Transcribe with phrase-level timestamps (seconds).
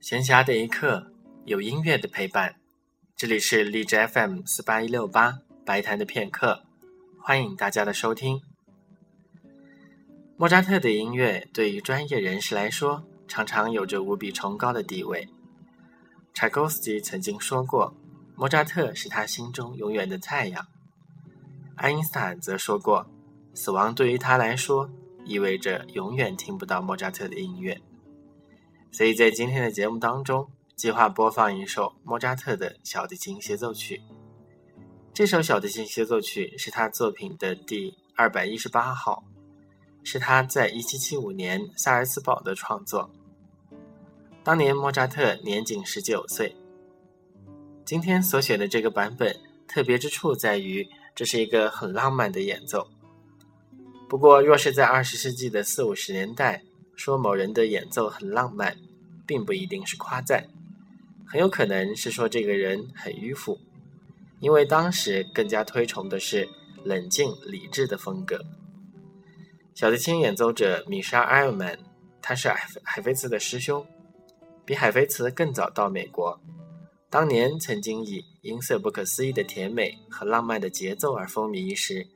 [0.00, 1.10] 闲暇的一刻，
[1.44, 2.54] 有音乐的陪伴。
[3.16, 6.62] 这里是荔枝 FM 四八一六八白谈的片刻，
[7.20, 8.40] 欢迎大家的收听。
[10.36, 15.28] 莫扎特的音乐对于专业人士来说，常常有着无比崇高的地位。
[16.32, 17.92] 柴可夫斯基曾经说过，
[18.36, 20.64] 莫扎特是他心中永远的太阳。
[21.74, 23.10] 爱因斯坦则说过，
[23.52, 24.88] 死亡对于他来说，
[25.24, 27.80] 意味着永远听不到莫扎特的音乐。
[28.90, 34.02] 所以在今天的节目当中，计划播放一首莫扎特的小提琴协奏曲。
[35.12, 39.24] 这首小提琴协奏曲是他作品的第二百一十八号，
[40.02, 43.10] 是他在一七七五年萨尔茨堡的创作。
[44.42, 46.56] 当年莫扎特年仅十九岁。
[47.84, 49.34] 今天所选的这个版本
[49.66, 52.88] 特别之处在于，这是一个很浪漫的演奏。
[54.08, 56.62] 不过，若是在二十世纪的四五十年代，
[56.98, 58.76] 说某人的演奏很浪漫，
[59.24, 60.48] 并不一定是夸赞，
[61.24, 63.56] 很有可能是说这个人很迂腐，
[64.40, 66.48] 因为当时更加推崇的是
[66.82, 68.44] 冷静理智的风格。
[69.76, 71.78] 小提琴演奏者米莎·埃尔曼，
[72.20, 73.86] 他是海海菲茨的师兄，
[74.66, 76.40] 比海菲茨更早到美国，
[77.08, 82.08] 当年曾经以音色不可思议的甜美和浪漫的节奏而风靡一时，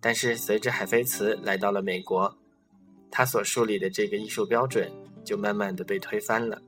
[0.00, 2.34] 但是随着海菲茨来到了美国。
[3.10, 4.90] 他所树立的这个艺术标准，
[5.24, 6.60] 就慢慢的被推翻了。